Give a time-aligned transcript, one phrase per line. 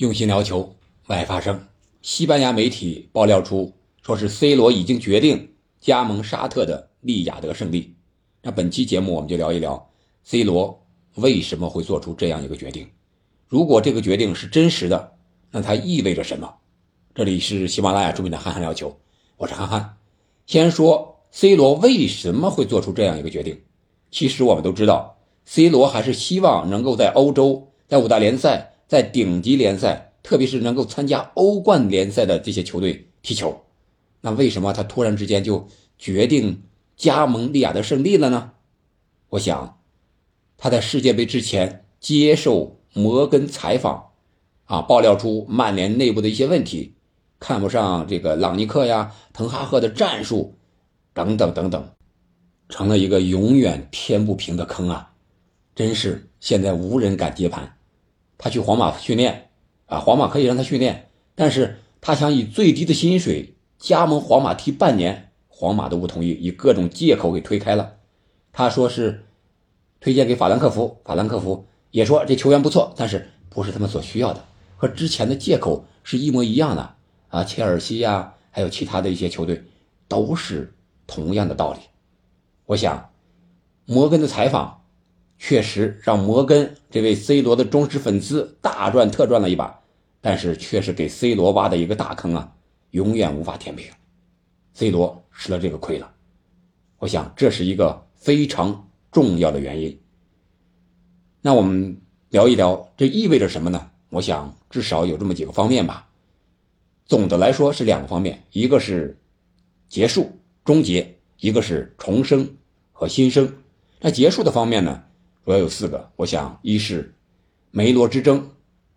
[0.00, 0.76] 用心聊球，
[1.08, 1.66] 外发声。
[2.00, 7.94] 西班牙媒体爆料出，说是 C 罗已经决定加盟沙特的利雅得胜利。
[8.40, 9.90] 那本期节目我们就聊一聊
[10.24, 10.86] C 罗
[11.16, 12.88] 为什么会做出这样一个决定。
[13.46, 15.12] 如果这个决定是真实的，
[15.50, 16.50] 那它意味着什么？
[17.14, 18.88] 这里是喜马拉雅出品的《憨憨聊球》，
[19.36, 19.98] 我是憨憨。
[20.46, 23.60] 先说 C 罗为什么会做出这样一个决定。
[24.10, 33.56] 其实我们都知道，C 罗还是希望能够在欧洲，在五大联赛，在顶级联赛，特别是能够参加欧冠联赛的这些球队踢球。
[34.20, 36.64] 那为什么他突然之间就决定
[36.96, 38.50] 加盟利雅得胜利了呢？
[39.28, 39.78] 我想，
[40.58, 44.10] 他在世界杯之前接受摩根采访，
[44.64, 46.94] 啊，爆料出曼联内部的一些问题，
[47.38, 50.56] 看不上这个朗尼克呀、滕哈赫的战术，
[51.14, 51.88] 等等等等。
[52.68, 55.12] 成了一个永远填不平的坑啊！
[55.76, 57.76] 真是现在无人敢接盘。
[58.42, 59.50] 他去皇马训练，
[59.84, 67.96] 啊，皇马可以让他训练，但是他想以最低的薪水加盟皇马踢半年，皇马都不同意，以各种借口给推开了。
[68.50, 69.26] 他说是
[70.00, 74.42] 推荐给法兰克福，法兰克福也说这球员不错，但是不是他们所需要的，
[74.78, 76.94] 和之前的借口是一模一样的
[77.28, 77.44] 啊！
[77.44, 79.62] 切尔西呀，还有其他的一些球队，
[80.08, 80.72] 都是
[81.06, 81.80] 同样的道理。
[82.64, 83.10] 我想，
[83.84, 84.79] 摩根的采访
[85.42, 89.80] 确实让摩根这位 C 罗的忠实粉丝大赚特赚了一把，
[90.20, 92.52] 但是却是给 C 罗挖的一个大坑啊，
[92.90, 93.90] 永远无法填平。
[94.74, 96.12] C 罗吃了这个亏了。
[96.98, 99.98] 我想这是一个非常重要的原因。
[101.40, 103.90] 那我们聊一聊，这意味着什么呢？
[104.10, 106.06] 我想至少有这么几个方面吧。
[107.06, 109.18] 总的来说是两个方面，一个是
[109.88, 110.30] 结束、
[110.66, 112.56] 终结，一个是重生。
[112.92, 113.54] 和新生，
[114.00, 115.02] 那结束的方面呢，
[115.44, 116.10] 主要有四个。
[116.16, 117.14] 我想，一是
[117.70, 118.50] 梅罗之争，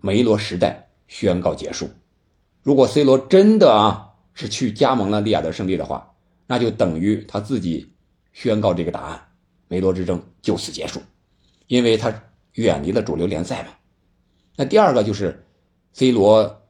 [0.00, 1.88] 梅罗时代宣告结束。
[2.62, 6.14] 如果 C 罗真的啊是去加盟了利雅得胜利的话，
[6.46, 7.92] 那就等于他自己
[8.32, 9.28] 宣告这个答案，
[9.68, 11.00] 梅罗之争就此结束，
[11.68, 12.22] 因为他
[12.54, 13.68] 远离了主流联赛嘛。
[14.56, 15.44] 那第二个就是
[15.92, 16.62] C 罗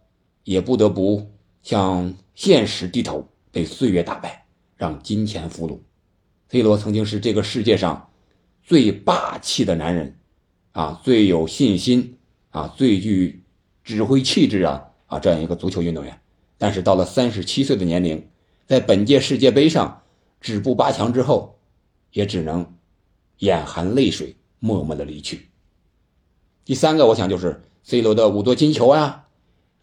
[0.44, 1.30] 也不得不
[1.62, 4.46] 向现实低头，被岁月打败，
[4.76, 5.78] 让金钱俘虏。
[6.50, 8.10] C 罗曾经是这个世界上
[8.66, 10.18] 最霸气的男人，
[10.72, 12.18] 啊，最有信心
[12.50, 13.44] 啊，最具
[13.84, 16.20] 指挥气质啊啊，这样一个足球运动员。
[16.58, 18.28] 但是到了三十七岁的年龄，
[18.66, 20.02] 在本届世界杯上
[20.40, 21.60] 止步八强之后，
[22.10, 22.74] 也只能
[23.38, 25.48] 眼含泪水，默默的离去。
[26.64, 29.28] 第三个，我想就是 C 罗的五座金球啊，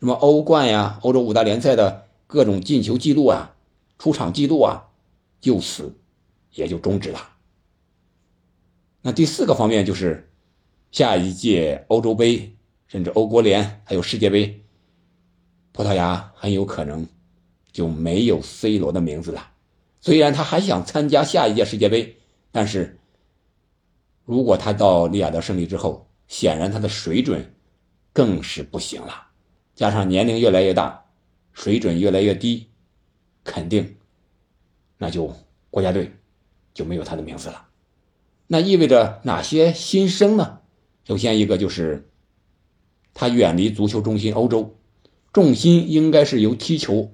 [0.01, 3.55] 什么欧冠呀、欧洲五大联赛的各种进球记录啊、
[3.97, 4.89] 出场记录啊，
[5.39, 5.95] 就此。
[6.51, 7.32] 也就终止了。
[9.06, 10.31] 那第四个方面就是，
[10.90, 12.56] 下一届欧洲杯，
[12.88, 14.64] 甚至欧国联还有世界杯，
[15.74, 17.06] 葡萄牙很有可能
[17.74, 19.52] 就没有 C 罗的名字了。
[20.00, 22.16] 虽然他还想参加下一届世界杯，
[22.50, 22.97] 但是
[24.24, 27.53] 如果他到利雅得胜利之后，显然他的水准
[28.13, 29.28] 更是不行了。
[29.75, 31.03] 加上年龄越来越大，
[31.52, 32.69] 水准越来越低，
[33.44, 33.97] 肯定
[34.97, 35.30] 那就
[35.69, 36.09] 国家队。
[36.74, 37.68] 就没有他的名字了，
[38.53, 40.59] 那意味着哪些新生呢？
[41.08, 42.12] 首先一个就是
[43.16, 44.75] 他远离足球中心欧洲，
[45.31, 47.12] 重心应该是由踢球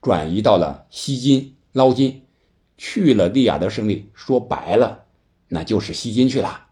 [0.00, 2.22] 转移到了吸金捞金，
[2.78, 5.04] 去了利雅得胜利，说白了
[5.48, 6.68] 那就是吸金去了。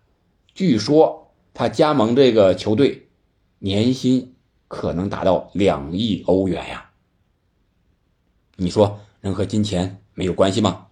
[0.55, 3.09] 据说他加盟这个球队，
[3.59, 4.35] 年薪
[4.67, 6.91] 可能达到两亿欧元呀。
[8.57, 10.87] 你说能和金钱没有关系吗？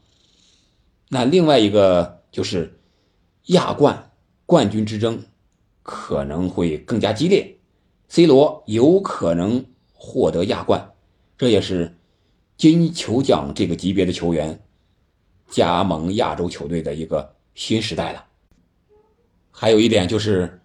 [1.08, 2.80] 那另外一个就是
[3.46, 4.10] 亚冠
[4.46, 5.22] 冠军之争
[5.82, 7.56] 可能会更加激烈
[8.08, 10.92] ，C 罗有可能获得亚冠，
[11.36, 11.96] 这也是
[12.56, 14.60] 金球奖这个级别的球员
[15.48, 18.24] 加盟亚洲球队的一个新时代了。
[19.50, 20.60] 还有一点就是，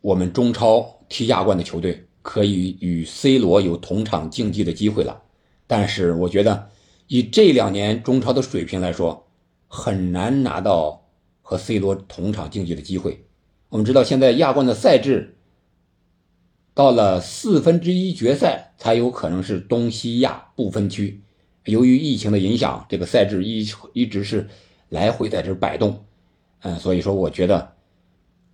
[0.00, 5.22] 我们中超踢亚冠的球队可以与 C 罗有同场竞技的机会了，
[5.66, 6.70] 但是我觉得
[7.08, 9.26] 以这两年中超的水平来说。
[9.74, 11.01] 很难拿到
[11.42, 13.26] 和 C 罗同场竞技的机会。
[13.68, 15.36] 我们知道，现在亚冠的赛制
[16.72, 21.20] 到了四分之一决赛才有可能是东西亚不分区。
[21.66, 24.48] 由于疫情的影响，这个赛制一一直是
[24.88, 26.04] 来回在这摆动。
[26.60, 27.74] 嗯，所以说，我觉得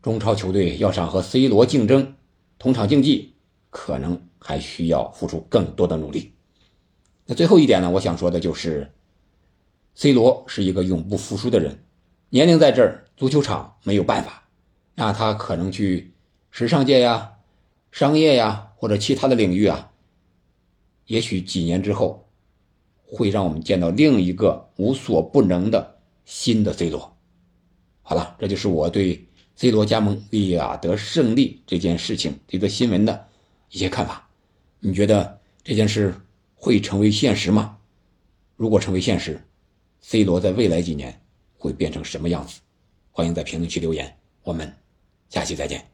[0.02, 2.14] 中超球队要想和 C 罗竞争
[2.58, 3.34] 同场竞技，
[3.70, 6.32] 可能还需要付出更多的努力。
[7.26, 8.90] 那最后一点呢，我想说的就是。
[9.94, 11.76] C 罗是一个永不服输的人，
[12.30, 14.44] 年龄在这儿，足球场没有办法，
[14.94, 16.12] 那他可能去
[16.50, 17.32] 时尚界呀、
[17.90, 19.90] 商业呀，或者其他的领域啊，
[21.06, 22.28] 也许几年之后，
[23.06, 27.16] 会让我们见到另一个无所不能的新的 C 罗。
[28.02, 29.26] 好了，这就是我对
[29.56, 33.26] C 罗加盟利雅得胜利这件事情这个新闻的
[33.70, 34.28] 一些看法。
[34.80, 36.14] 你觉得这件事
[36.54, 37.78] 会成为现实吗？
[38.54, 39.40] 如果成为现实
[40.02, 41.22] ，C 罗在未来几年
[41.58, 42.60] 会变成什么样子？
[43.10, 44.72] 欢迎在评论区留言，我们
[45.28, 45.84] 下期再见。